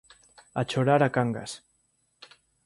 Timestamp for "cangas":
1.17-1.53